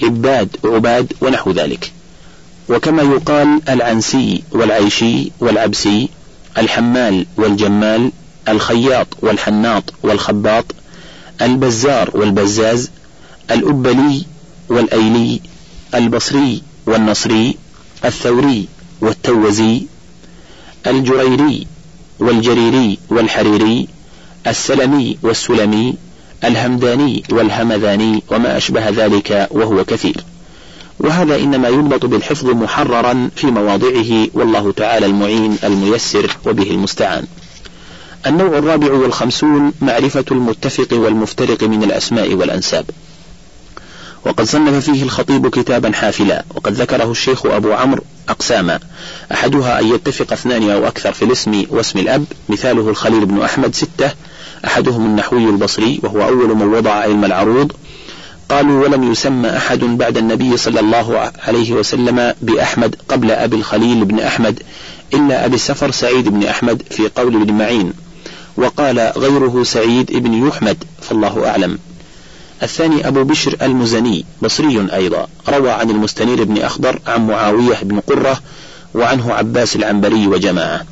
[0.02, 1.92] عباد عباد ونحو ذلك.
[2.68, 6.08] وكما يقال العنسي والعيشي والعبسي
[6.58, 8.12] الحمال والجمال
[8.48, 10.64] الخياط والحناط والخباط
[11.42, 12.90] البزار والبزاز
[13.50, 14.26] الأبلي
[14.68, 15.40] والأيلي
[15.94, 17.56] البصري والنصري
[18.04, 18.68] الثوري
[19.00, 19.82] والتوزي
[20.86, 21.66] الجريري
[22.20, 23.88] والجريري والحريري
[24.46, 25.94] السلمي والسلمي
[26.44, 30.24] الهمداني والهمذاني وما أشبه ذلك وهو كثير.
[31.00, 37.24] وهذا إنما يضبط بالحفظ محررا في مواضعه والله تعالى المعين الميسر وبه المستعان.
[38.26, 42.84] النوع الرابع والخمسون معرفة المتفق والمفترق من الأسماء والأنساب.
[44.26, 48.80] وقد صنف فيه الخطيب كتابا حافلا وقد ذكره الشيخ أبو عمرو أقساما.
[49.32, 54.10] أحدها أن يتفق اثنان أو أكثر في الاسم واسم الأب مثاله الخليل بن أحمد ستة.
[54.64, 57.72] أحدهم النحوي البصري وهو أول من وضع علم العروض.
[58.50, 64.20] قالوا ولم يسمى أحد بعد النبي صلى الله عليه وسلم بأحمد قبل أبي الخليل بن
[64.20, 64.62] أحمد
[65.14, 67.92] إلا أبي السفر سعيد بن أحمد في قول ابن معين
[68.56, 71.78] وقال غيره سعيد بن يحمد فالله أعلم.
[72.62, 78.40] الثاني أبو بشر المزني بصري أيضا روى عن المستنير بن أخضر عن معاوية بن قرة
[78.94, 80.84] وعنه عباس العنبري وجماعة.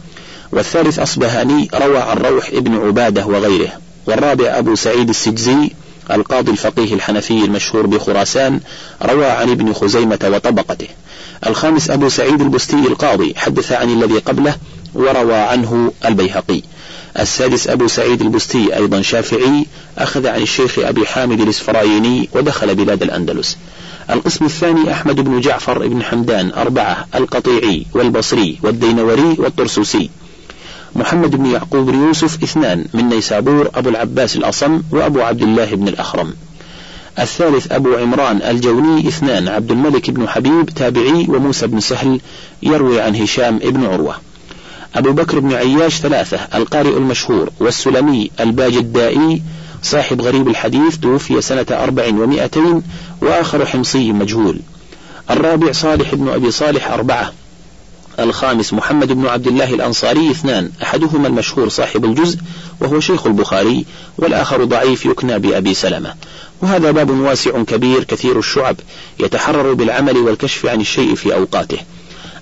[0.52, 3.72] والثالث أصبهاني روى عن روح ابن عبادة وغيره.
[4.06, 5.70] والرابع أبو سعيد السجزي
[6.10, 8.60] القاضي الفقيه الحنفي المشهور بخراسان
[9.02, 10.88] روى عن ابن خزيمة وطبقته.
[11.46, 14.56] الخامس أبو سعيد البستي القاضي حدث عن الذي قبله
[14.94, 16.62] وروى عنه البيهقي.
[17.18, 19.66] السادس أبو سعيد البستي أيضا شافعي
[19.98, 23.56] أخذ عن الشيخ أبي حامد الإسفرايني ودخل بلاد الأندلس.
[24.10, 30.10] القسم الثاني أحمد بن جعفر بن حمدان أربعة القطيعي والبصري والدينوري والطرسوسي.
[30.98, 36.34] محمد بن يعقوب يوسف اثنان من نيسابور أبو العباس الأصم وأبو عبد الله بن الأخرم.
[37.18, 42.20] الثالث أبو عمران الجوني اثنان عبد الملك بن حبيب تابعي وموسى بن سهل
[42.62, 44.14] يروي عن هشام بن عروة.
[44.94, 49.42] أبو بكر بن عياش ثلاثة القارئ المشهور والسلمي الباجدائي
[49.82, 52.82] صاحب غريب الحديث توفي سنة أربع ومائتين
[53.22, 54.60] وآخر حمصي مجهول.
[55.30, 57.32] الرابع صالح بن أبي صالح أربعة
[58.18, 62.38] الخامس محمد بن عبد الله الأنصاري اثنان أحدهما المشهور صاحب الجزء
[62.80, 63.84] وهو شيخ البخاري
[64.18, 66.14] والآخر ضعيف يكنى بأبي سلمة.
[66.62, 68.76] وهذا باب واسع كبير كثير الشعب
[69.20, 71.78] يتحرر بالعمل والكشف عن الشيء في أوقاته.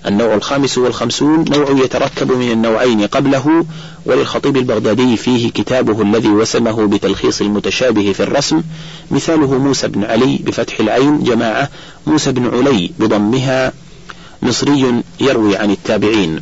[0.07, 3.67] النوع الخامس والخمسون نوع يتركب من النوعين قبله
[4.07, 8.63] وللخطيب البغدادي فيه كتابه الذي وسمه بتلخيص المتشابه في الرسم
[9.11, 11.69] مثاله موسى بن علي بفتح العين جماعة
[12.07, 13.73] موسى بن علي بضمها
[14.43, 16.41] مصري يروي عن التابعين.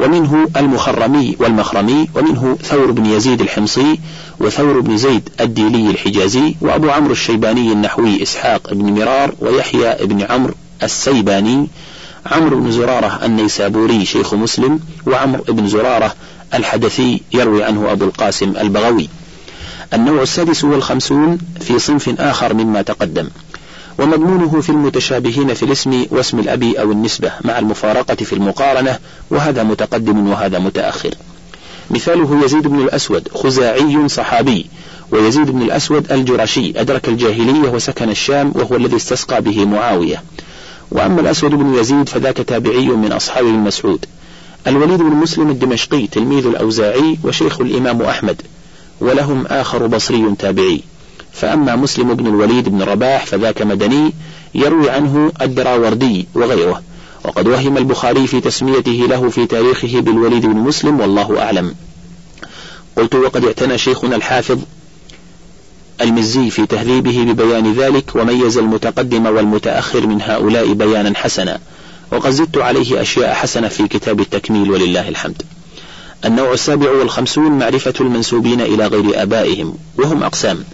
[0.00, 4.00] ومنه المخرمي والمخرمي ومنه ثور بن يزيد الحمصي
[4.40, 10.54] وثور بن زيد الديلي الحجازي وأبو عمرو الشيباني النحوي إسحاق بن مرار ويحيى بن عمرو
[10.82, 11.68] السيباني
[12.26, 16.14] عمرو بن زرارة النيسابوري شيخ مسلم وعمرو بن زرارة
[16.54, 19.08] الحدثي يروي عنه أبو القاسم البغوي.
[19.94, 23.28] النوع السادس والخمسون في صنف آخر مما تقدم.
[23.98, 28.98] ومضمونه في المتشابهين في الاسم واسم الأب أو النسبة مع المفارقة في المقارنة
[29.30, 31.14] وهذا متقدم وهذا متأخر.
[31.90, 34.66] مثاله يزيد بن الأسود خزاعي صحابي
[35.10, 40.22] ويزيد بن الأسود الجرشي أدرك الجاهلية وسكن الشام وهو الذي استسقى به معاوية.
[40.90, 44.04] وأما الأسود بن يزيد فذاك تابعي من أصحاب ابن مسعود
[44.66, 48.42] الوليد بن مسلم الدمشقي تلميذ الأوزاعي وشيخ الإمام أحمد
[49.00, 50.82] ولهم آخر بصري تابعي.
[51.32, 54.12] فأما مسلم بن الوليد بن رباح فذاك مدني
[54.54, 56.82] يروي عنه الدراوردي وغيره
[57.24, 61.74] وقد وهم البخاري في تسميته له في تاريخه بالوليد بن مسلم والله أعلم.
[62.96, 64.58] قلت وقد اعتنى شيخنا الحافظ
[66.00, 71.58] المزي في تهذيبه ببيان ذلك وميز المتقدم والمتأخر من هؤلاء بيانا حسنا
[72.12, 75.42] وقد زدت عليه أشياء حسنة في كتاب التكميل ولله الحمد.
[76.24, 80.64] النوع السابع والخمسون معرفة المنسوبين إلى غير آبائهم وهم أقسام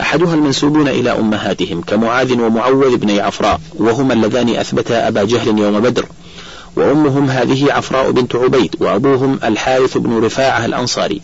[0.00, 6.06] أحدها المنسوبون إلى أمهاتهم كمعاذ ومعوذ بن عفراء وهما اللذان أثبتا أبا جهل يوم بدر.
[6.76, 11.20] وأمهم هذه عفراء بنت عبيد وأبوهم الحارث بن رفاعة الأنصاري.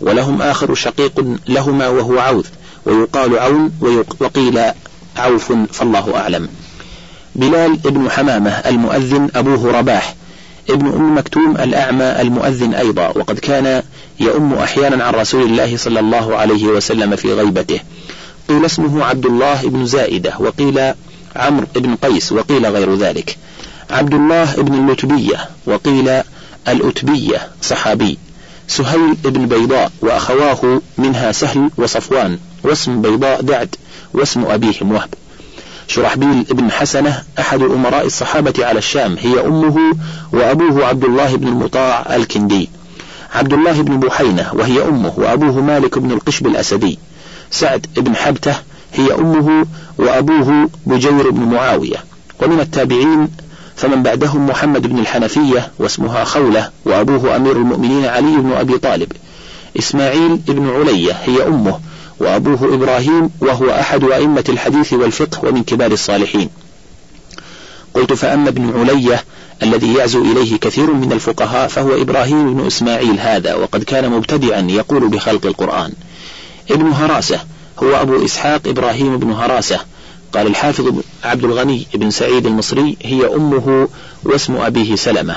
[0.00, 2.46] ولهم آخر شقيق لهما وهو عوذ
[2.86, 3.72] ويقال عون
[4.20, 4.60] وقيل
[5.16, 6.48] عوف فالله أعلم.
[7.34, 10.14] بلال بن حمامة المؤذن أبوه رباح
[10.70, 13.82] ابن أم مكتوم الأعمى المؤذن أيضا وقد كان
[14.20, 17.80] يؤم أحيانا عن رسول الله صلى الله عليه وسلم في غيبته.
[18.48, 20.92] قيل اسمه عبد الله بن زائدة وقيل
[21.36, 23.36] عمرو بن قيس وقيل غير ذلك.
[23.90, 26.22] عبد الله بن اللتبية وقيل
[26.68, 28.18] الأتبية صحابي.
[28.68, 33.74] سهيل بن بيضاء وأخواه منها سهل وصفوان واسم بيضاء دعد
[34.14, 35.14] واسم أبيهم وهب
[35.90, 39.96] شرحبيل بن حسنة أحد أمراء الصحابة على الشام هي أمه
[40.32, 42.70] وأبوه عبد الله بن المطاع الكندي.
[43.34, 46.98] عبد الله بن بحينة وهي أمه وأبوه مالك بن القشب الأسدي.
[47.50, 48.54] سعد بن حبتة
[48.94, 49.66] هي أمه
[49.98, 51.96] وأبوه بجير بن معاوية.
[52.42, 53.28] ومن التابعين
[53.76, 59.12] فمن بعدهم محمد بن الحنفية واسمها خولة وأبوه أمير المؤمنين علي بن أبي طالب.
[59.78, 61.80] إسماعيل بن علية هي أمه.
[62.20, 66.48] وأبوه إبراهيم وهو أحد أئمة الحديث والفقه ومن كبار الصالحين.
[67.94, 69.24] قلت فأما ابن علية
[69.62, 75.08] الذي يعزو إليه كثير من الفقهاء فهو إبراهيم بن إسماعيل هذا وقد كان مبتدئا يقول
[75.08, 75.92] بخلق القرآن.
[76.70, 77.40] ابن هراسة
[77.82, 79.80] هو أبو إسحاق إبراهيم بن هراسة.
[80.32, 83.88] قال الحافظ عبد الغني بن سعيد المصري هي أمه
[84.24, 85.36] واسم أبيه سلمة.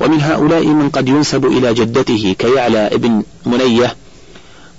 [0.00, 3.96] ومن هؤلاء من قد ينسب إلى جدته كيعلى ابن منية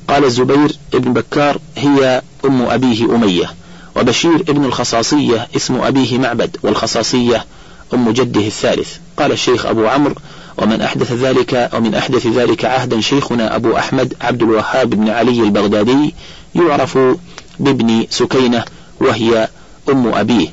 [0.08, 3.52] قال الزبير بن بكار هي أم أبيه أمية
[3.96, 7.46] وبشير ابن الخصاصية اسم أبيه معبد والخصاصية
[7.94, 8.94] أم جده الثالث.
[9.18, 10.16] قال الشيخ أبو عمرو
[10.58, 16.14] ومن أحدث ذلك ومن أحدث ذلك عهدا شيخنا أبو أحمد عبد الوهاب بن علي البغدادي
[16.56, 16.98] يعرف
[17.60, 18.64] بابن سكينة
[19.00, 19.48] وهي
[19.90, 20.48] أم أبيه.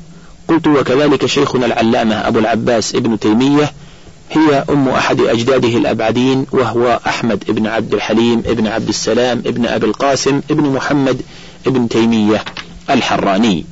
[0.49, 3.73] قلت وكذلك شيخنا العلامة أبو العباس ابن تيمية
[4.33, 9.87] هي أم أحد أجداده الأبعدين وهو أحمد بن عبد الحليم بن عبد السلام بن أبي
[9.87, 11.23] القاسم بن محمد
[11.67, 12.45] بن تيمية
[12.91, 13.65] الحراني.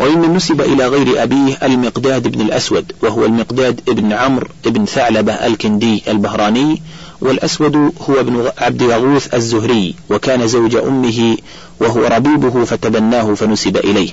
[0.00, 6.02] وممن نسب إلى غير أبيه المقداد بن الأسود وهو المقداد بن عمرو بن ثعلبة الكندي
[6.08, 6.82] البهراني
[7.20, 11.36] والأسود هو ابن عبد يغوث الزهري وكان زوج أمه
[11.80, 14.10] وهو ربيبه فتبناه فنسب إليه.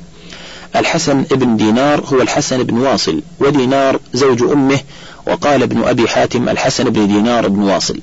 [0.75, 4.79] الحسن بن دينار هو الحسن بن واصل ودينار زوج أمه
[5.27, 7.99] وقال ابن أبي حاتم الحسن بن دينار بن واصل.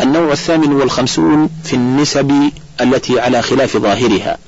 [0.00, 4.38] النوع الثامن والخمسون في النسب التي على خلاف ظاهرها.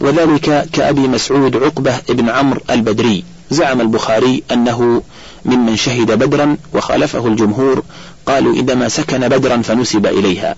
[0.00, 3.24] وذلك كأبي مسعود عقبة بن عمرو البدري.
[3.50, 5.02] زعم البخاري أنه
[5.44, 7.82] ممن شهد بدرا وخالفه الجمهور
[8.26, 10.56] قالوا إنما سكن بدرا فنسب إليها.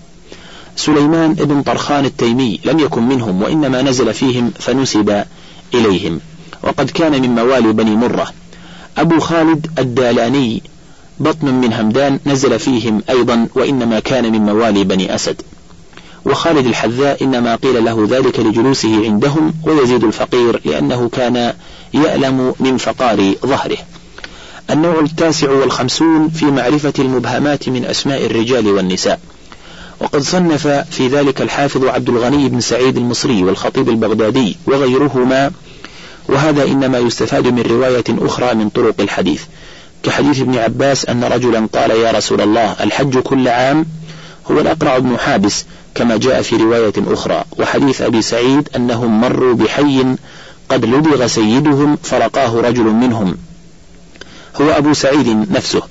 [0.75, 5.23] سليمان بن طرخان التيمي لم يكن منهم وإنما نزل فيهم فنسب
[5.73, 6.19] إليهم.
[6.63, 8.27] وقد كان من موالي بني مرة.
[8.97, 10.63] أبو خالد الدالاني
[11.19, 15.41] بطن من همدان نزل فيهم أيضا وإنما كان من موالي بني أسد.
[16.25, 21.53] وخالد الحذاء إنما قيل له ذلك لجلوسه عندهم ويزيد الفقير لأنه كان
[21.93, 23.77] يألم من فقار ظهره.
[24.69, 29.19] النوع التاسع والخمسون في معرفة المبهمات من أسماء الرجال والنساء.
[30.01, 35.51] وقد صنف في ذلك الحافظ عبد الغني بن سعيد المصري والخطيب البغدادي وغيرهما
[36.27, 39.43] وهذا إنما يستفاد من رواية أخرى من طرق الحديث
[40.03, 43.85] كحديث ابن عباس أن رجلا قال يا رسول الله الحج كل عام؟
[44.51, 50.15] هو الأقرع بن حابس كما جاء في رواية أخرى وحديث أبي سعيد أنهم مروا بحي
[50.69, 53.37] قد لدغ سيدهم فرقاه رجل منهم.
[54.61, 55.81] هو أبو سعيد نفسه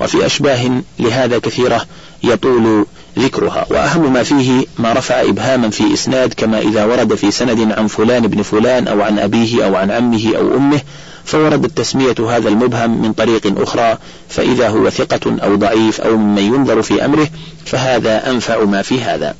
[0.00, 1.86] وفي أشباه لهذا كثيرة
[2.24, 2.86] يطول
[3.18, 3.66] ذكرها.
[3.70, 8.26] وأهم ما فيه ما رفع إبهاما في إسناد كما إذا ورد في سند عن فلان
[8.26, 10.80] بن فلان أو عن أبيه أو عن عمه أو أمه
[11.24, 16.82] فوردت تسمية هذا المبهم من طريق أخرى فإذا هو ثقة أو ضعيف أو ممن ينظر
[16.82, 17.28] في أمره
[17.64, 19.34] فهذا أنفع ما في هذا.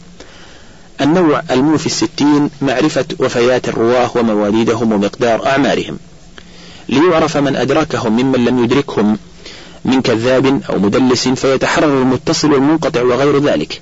[1.01, 5.99] النوع الموفي الستين معرفة وفيات الرواة ومواليدهم ومقدار أعمارهم.
[6.89, 9.19] ليعرف من أدركهم ممن لم يدركهم
[9.85, 13.81] من كذاب أو مدلس فيتحرر المتصل والمنقطع وغير ذلك.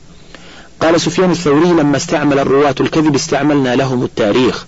[0.81, 4.67] قال سفيان الثوري لما استعمل الرواة الكذب استعملنا لهم التاريخ.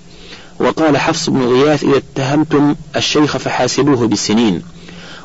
[0.60, 4.62] وقال حفص بن غياث إذا اتهمتم الشيخ فحاسبوه بالسنين.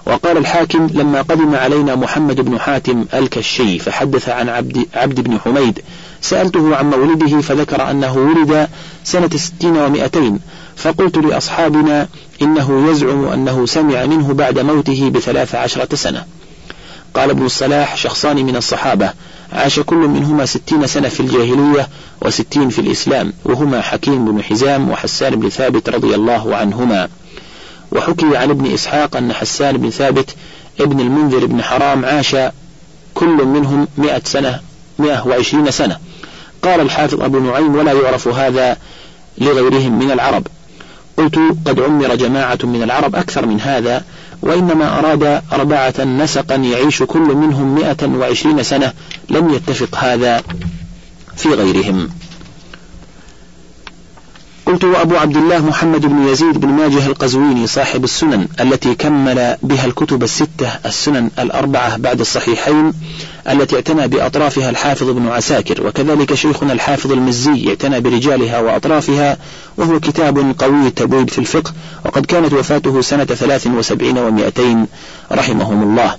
[0.06, 5.80] وقال الحاكم لما قدم علينا محمد بن حاتم الكشي فحدث عن عبد, عبد بن حميد.
[6.22, 8.68] سألته عن مولده فذكر أنه ولد
[9.04, 10.40] سنة ستين ومائتين
[10.76, 12.08] فقلت لأصحابنا
[12.42, 16.26] إنه يزعم أنه سمع منه بعد موته بثلاث عشرة سنة.
[17.14, 19.14] قال ابن الصلاح شخصان من الصحابة
[19.54, 21.88] عاش كل منهما ستين سنة في الجاهلية
[22.22, 27.10] وستين في الإسلام وهما حكيم بن حزام وحسان بن ثابت رضي الله عنهما.
[27.92, 30.36] وحكي عن ابن إسحاق أن حسان بن ثابت
[30.80, 32.36] ابن المنذر بن حرام عاش
[33.14, 34.60] كل منهم مئة سنة
[35.00, 35.98] مئة وعشرين سنة.
[36.62, 38.78] قال الحافظ أبو نعيم ولا يعرف هذا
[39.38, 40.48] لغيرهم من العرب.
[41.18, 44.04] قلت قد عمر جماعة من العرب أكثر من هذا
[44.42, 48.94] وإنما أراد أربعة نسقا يعيش كل منهم مئة وعشرين سنة
[49.30, 50.44] لم يتفق هذا
[51.38, 52.10] في غيرهم.
[54.74, 59.86] قلت وأبو عبد الله محمد بن يزيد بن ماجه القزويني صاحب السنن التي كمل بها
[59.86, 62.94] الكتب الستة السنن الأربعة بعد الصحيحين
[63.50, 69.38] التي اعتنى بأطرافها الحافظ ابن عساكر وكذلك شيخنا الحافظ المزي اعتنى برجالها وأطرافها
[69.78, 71.74] وهو كتاب قوي التبويب في الفقه
[72.06, 74.88] وقد كانت وفاته سنة ثلاث وسبعين ومائتين
[75.32, 76.16] رحمهم الله.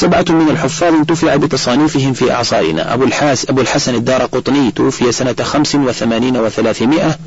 [0.00, 2.94] سبعة من الحفاظ انتفع بتصانيفهم في أعصارنا.
[2.94, 7.18] أبو, الحاس أبو الحسن الدار قطني توفي سنة خمس وثمانين وثلاثمائة.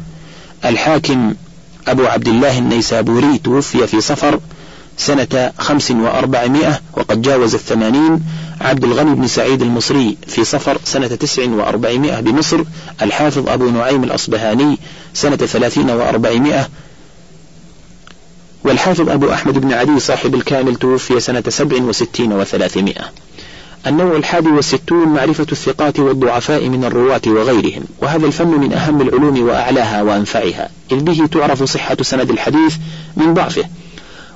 [0.65, 1.33] الحاكم
[1.87, 4.39] أبو عبد الله النيسابوري توفي في صفر
[4.97, 8.23] سنة خمس وأربعمائة وقد جاوز الثمانين.
[8.61, 12.63] عبد الغني بن سعيد المصري في صفر سنة تسع وأربعمائة بمصر.
[13.01, 14.79] الحافظ أبو نعيم الأصبهاني
[15.13, 16.69] سنة ثلاثين وأربعمائة.
[18.63, 23.11] والحافظ أبو أحمد بن عدي صاحب الكامل توفي سنة سبع وستين وثلاثمائة.
[23.87, 30.01] النوع الحادي والستون معرفة الثقات والضعفاء من الرواة وغيرهم وهذا الفن من أهم العلوم وأعلاها
[30.01, 32.75] وأنفعها إذ به تعرف صحة سند الحديث
[33.17, 33.63] من ضعفه.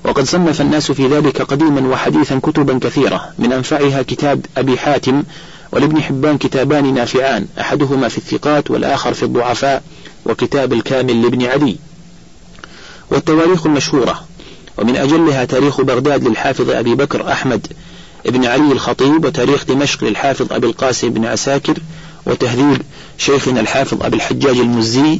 [0.04, 5.24] وقد صنف الناس في ذلك قديما وحديثا كتبا كثيرة من أنفعها كتاب أبي حاتم
[5.72, 9.84] ولابن حبان كتابان نافعان أحدهما في الثقات والآخر في الضعفاء
[10.26, 11.78] وكتاب الكامل لابن عدي.
[13.12, 14.24] والتواريخ المشهورة.
[14.78, 17.68] ومن أجلها تاريخ بغداد للحافظ أبي بكر أحمد
[18.26, 21.78] بن علي الخطيب وتاريخ دمشق للحافظ أبي القاسم بن عساكر
[22.26, 22.82] وتهذيب
[23.18, 25.20] شيخنا الحافظ أبي الحجاج المزي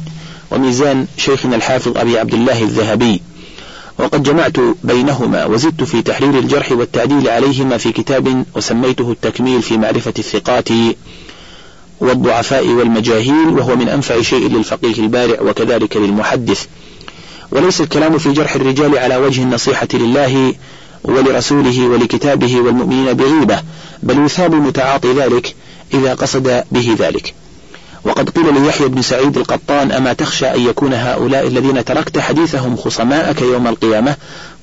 [0.50, 3.22] وميزان شيخنا الحافظ أبي عبد الله الذهبي.
[3.98, 10.14] وقد جمعت بينهما وزدت في تحرير الجرح والتعديل عليهما في كتاب وسميته التكميل في معرفة
[10.18, 10.68] الثقات
[12.00, 16.66] والضعفاء والمجاهيل وهو من أنفع شيء للفقيه البارع وكذلك للمحدث.
[17.50, 20.54] وليس الكلام في جرح الرجال على وجه النصيحة لله
[21.04, 23.60] ولرسوله ولكتابه والمؤمنين بغيبة
[24.02, 25.54] بل يثاب متعاطي ذلك
[25.94, 27.34] إذا قصد به ذلك.
[28.04, 33.42] وقد قيل ليحيى بن سعيد القطان أما تخشى أن يكون هؤلاء الذين تركت حديثهم خصماءك
[33.42, 34.16] يوم القيامة؟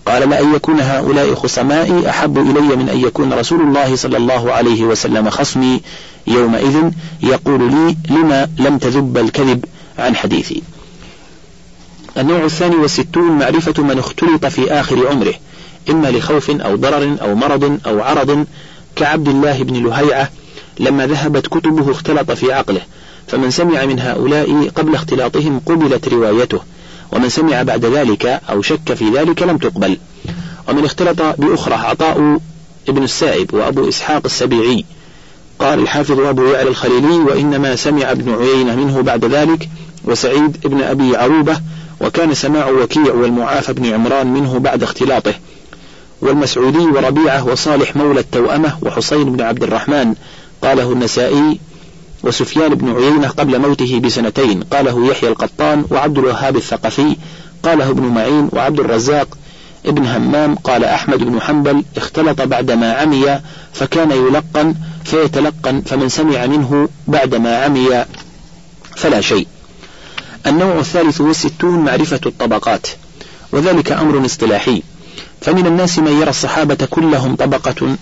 [0.06, 4.52] قال لا أن يكون هؤلاء خصمائي أحب إلي من أن يكون رسول الله صلى الله
[4.52, 5.82] عليه وسلم خصمي
[6.28, 6.92] يومئذ
[7.24, 9.66] يقول لي لما لم تذب الكذب
[10.00, 10.62] عن حديثي؟
[12.18, 15.34] النوع الثاني والستون معرفة من اختلط في آخر عمره
[15.90, 18.46] إما لخوف أو ضرر أو مرض أو عرض.
[18.96, 20.30] كعبد الله بن لهيعة
[20.80, 22.82] لما ذهبت كتبه اختلط في عقله.
[23.28, 26.60] فمن سمع من هؤلاء قبل اختلاطهم قبلت روايته.
[27.12, 29.98] ومن سمع بعد ذلك أو شك في ذلك لم تقبل.
[30.70, 32.40] ومن اختلط بأخرى عطاء
[32.90, 34.86] ابن السائب وأبو إسحاق السبيعي.
[35.60, 39.70] قال الحافظ أبو يعلى الخليلي وإنما سمع ابن عيينة منه بعد ذلك
[40.06, 41.58] وسعيد ابن أبي عروبة
[42.04, 45.34] وكان سماع وكيع والمعافى بن عمران منه بعد اختلاطه
[46.22, 50.16] والمسعودي وربيعة وصالح مولى التوأمة وحسين بن عبد الرحمن
[50.62, 51.60] قاله النسائي
[52.24, 57.16] وسفيان بن عيينة قبل موته بسنتين قاله يحيى القطان وعبد الوهاب الثقفي
[57.64, 59.38] قاله ابن معين وعبد الرزاق
[59.86, 63.40] ابن همام قال أحمد بن حنبل اختلط بعدما عمي
[63.74, 68.06] فكان يلقن فيتلقن فمن سمع منه بعدما عمي
[68.96, 69.48] فلا شيء.
[70.48, 72.88] النوع الثالث والستون معرفة الطبقات
[73.52, 74.82] وذلك أمر اصطلاحي.
[75.42, 77.96] فمن الناس من يرى الصحابة كلهم طبقة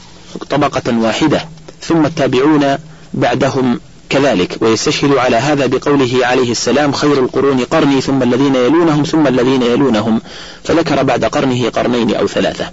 [0.49, 1.45] طبقة واحدة
[1.81, 2.77] ثم التابعون
[3.13, 3.79] بعدهم
[4.09, 4.57] كذلك.
[4.61, 10.21] ويستشهد على هذا بقوله عليه السلام خير القرون قرني ثم الذين يلونهم ثم الذين يلونهم.
[10.63, 12.69] فذكر بعد قرنه قرنين أو ثلاثة.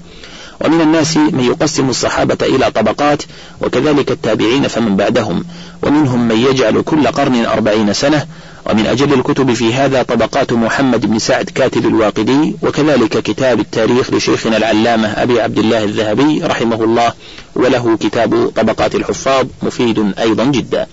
[0.65, 3.23] ومن الناس من يقسم الصحابة إلى طبقات
[3.61, 5.45] وكذلك التابعين فمن بعدهم.
[5.83, 8.27] ومنهم من يجعل كل قرن أربعين سنة
[8.69, 14.57] ومن أجل الكتب في هذا طبقات محمد بن سعد كاتب الواقدي وكذلك كتاب التاريخ لشيخنا
[14.57, 17.13] العلامة أبي عبد الله الذهبي رحمه الله
[17.55, 20.87] وله كتاب طبقات الحفاظ مفيد أيضا جدا.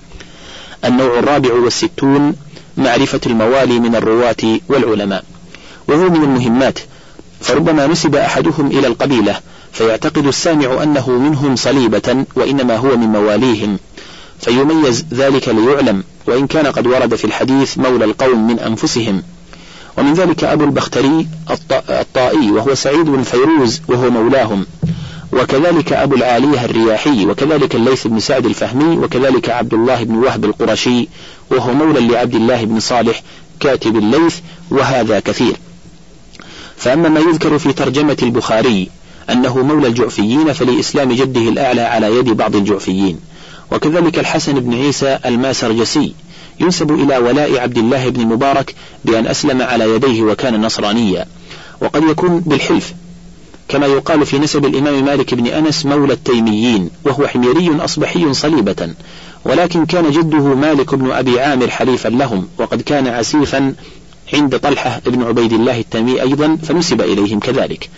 [0.86, 2.36] النوع الرابع والستون
[2.78, 5.24] معرفة الموالي من الرواة والعلماء.
[5.88, 6.80] وهو من المهمات
[7.42, 9.40] فربما نسب أحدهم إلى القبيلة
[9.72, 13.80] فيعتقد السامع أنه منهم صليبة وإنما هو من مواليهم
[14.40, 19.24] فيميز ذلك ليعلم وإن كان قد ورد في الحديث مولى القوم من أنفسهم.
[19.98, 21.28] ومن ذلك أبو البختري
[21.90, 24.66] الطائي وهو سعيد بن فيروز وهو مولاهم.
[25.34, 31.08] وكذلك أبو العالية الرياحي وكذلك الليث بن سعد الفهمي وكذلك عبد الله بن وهب القرشي
[31.52, 33.22] وهو مولى لعبد الله بن صالح
[33.60, 34.38] كاتب الليث
[34.72, 35.56] وهذا كثير.
[36.78, 38.90] فأما ما يذكر في ترجمة البخاري
[39.30, 43.20] أنه مولى الجعفيين فلإسلام جده الأعلى على يد بعض الجعفيين.
[43.72, 46.14] وكذلك الحسن بن عيسى الماسرجسي
[46.60, 51.26] ينسب إلى ولاء عبد الله بن المبارك بأن أسلم على يديه وكان نصرانيا.
[51.82, 52.94] وقد يكون بالحلف
[53.68, 58.94] كما يقال في نسب الإمام مالك بن أنس مولى التيميين وهو حميري أصبحي صليبة.
[59.46, 63.76] ولكن كان جده مالك بن أبي عامر حليفا لهم وقد كان عسيفا
[64.34, 67.90] عند طلحة بن عبيد الله التيمي أيضا فنسب إليهم كذلك.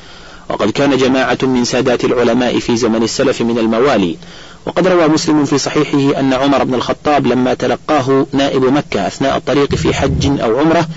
[0.49, 4.17] وقد كان جماعة من سادات العلماء في زمن السلف من الموالي.
[4.65, 9.75] وقد روى مسلم في صحيحه أن عمر بن الخطاب لما تلقاه نائب مكة أثناء الطريق
[9.75, 10.87] في حج أو عمرة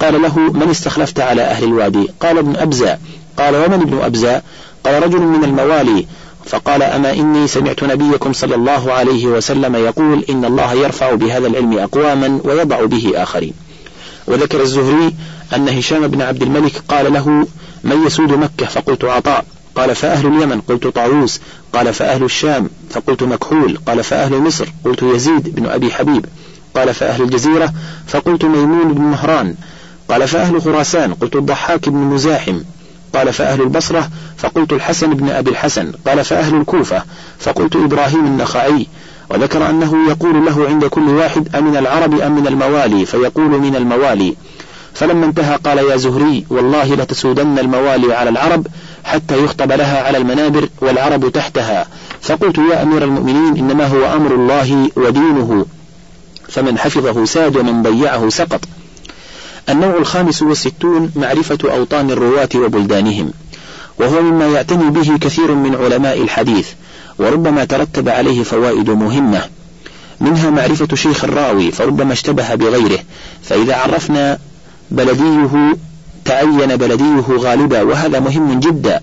[0.00, 2.98] قال له من استخلفت على أهل الوادي؟ قال ابن أبزة
[3.36, 4.42] قال ومن ابن أبزة
[4.84, 6.06] قال رجل من الموالي.
[6.46, 11.78] فقال أما إني سمعت نبيكم صلى الله عليه وسلم يقول إن الله يرفع بهذا العلم
[11.78, 13.52] أقواما ويضع به آخرين.
[14.26, 15.14] وذكر الزهري
[15.54, 17.46] أن هشام بن عبد الملك قال له
[17.84, 19.44] من يسود مكة؟ فقلت عطاء.
[19.74, 20.60] قال فأهل اليمن.
[20.60, 21.40] قلت طاووس.
[21.72, 22.70] قال فأهل الشام.
[22.90, 23.78] فقلت مكحول.
[23.86, 24.66] قال فأهل مصر.
[24.84, 26.26] قلت يزيد بن أبي حبيب.
[26.76, 27.72] قال فأهل الجزيرة.
[28.06, 29.54] فقلت ميمون بن مهران.
[30.08, 31.14] قال فأهل خراسان.
[31.14, 32.60] قلت الضحاك بن مزاحم.
[33.14, 34.10] قال فأهل البصرة.
[34.38, 35.92] فقلت الحسن بن أبي الحسن.
[36.06, 37.02] قال فأهل الكوفة.
[37.38, 38.86] فقلت إبراهيم النخعي.
[39.30, 44.34] وذكر أنه يقول له عند كل واحد أمن العرب أم من الموالي؟ فيقول من الموالي.
[44.94, 48.66] فلما انتهى قال يا زهري والله لتسودن الموالي على العرب
[49.04, 51.86] حتى يخطب لها على المنابر والعرب تحتها.
[52.20, 55.66] فقلت يا أمير المؤمنين إنما هو أمر الله ودينه.
[56.48, 58.60] فمن حفظه ساد ومن ضيعه سقط.
[59.68, 63.30] النوع الخامس والستون معرفة أوطان الرواة وبلدانهم.
[63.98, 66.68] وهو مما يعتني به كثير من علماء الحديث.
[67.20, 69.42] وربما ترتب عليه فوائد مهمة
[70.20, 72.98] منها معرفة شيخ الراوي فربما اشتبه بغيره
[73.42, 74.38] فإذا عرفنا
[74.90, 75.76] بلديه
[76.24, 79.00] تعين بلديه غالبا وهذا مهم جدا.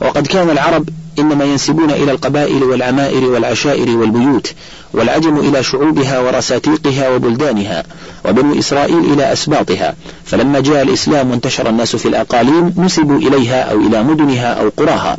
[0.00, 0.88] وقد كان العرب
[1.18, 4.52] إنما ينسبون إلى القبائل والعمائر والعشائر والبيوت
[4.92, 7.84] والعجم إلى شعوبها ورساتيقها وبلدانها
[8.24, 9.94] وبنو إسرائيل إلى أسباطها.
[10.24, 15.16] فلما جاء الإسلام وانتشر الناس في الأقاليم نسبوا إليها أو إلى مدنها أو قراها.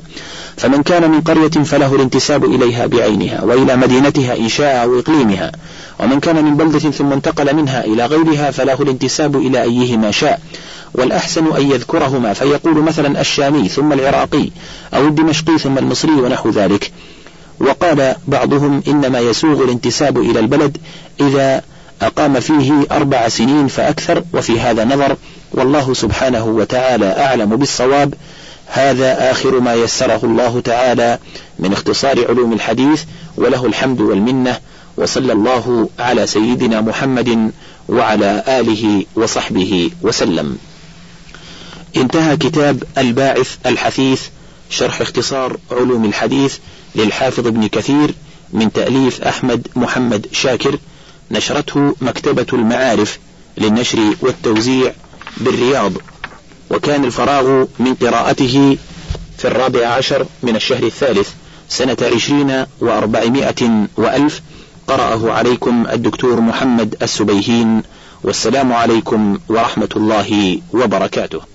[0.58, 5.52] فمن كان من قرية فله الانتساب إليها بعينها وإلى مدينتها إن شاء أو إقليمها.
[6.00, 10.39] ومن كان من بلدة ثم انتقل منها إلى غيرها فله الانتساب إلى أيهما شاء.
[10.94, 14.50] والأحسن أن يذكرهما فيقول مثلا الشامي ثم العراقي
[14.94, 16.91] أو الدمشقي ثم المصري ونحو ذلك.
[17.60, 20.78] وقال بعضهم إنما يسوغ الانتساب إلى البلد
[21.20, 21.62] إذا
[22.02, 25.16] أقام فيه أربع سنين فأكثر وفي هذا نظر
[25.52, 28.14] والله سبحانه وتعالى أعلم بالصواب.
[28.68, 31.20] هذا آخر ما يسره الله تعالى
[31.60, 33.04] من اختصار علوم الحديث
[33.38, 34.58] وله الحمد والمنة
[34.98, 37.52] وصلى الله على سيدنا محمد
[37.89, 40.58] وعلى آله وصحبه وسلم.
[41.98, 44.22] انتهى كتاب الباعث الحثيث
[44.70, 46.58] شرح اختصار علوم الحديث
[46.96, 48.14] للحافظ ابن كثير
[48.54, 50.78] من تأليف أحمد محمد شاكر
[51.32, 53.20] نشرته مكتبة المعارف
[53.58, 54.94] للنشر والتوزيع
[55.38, 55.91] بالرياض.
[56.70, 58.78] وكان الفراغ من قراءته
[59.38, 61.30] في الرابع عشر من الشهر الثالث
[61.70, 64.41] سنة عشرين وأربعمائة وألف.
[64.88, 67.84] قرأه عليكم الدكتور محمد السبيهين.
[68.24, 71.53] والسلام عليكم ورحمة الله وبركاته.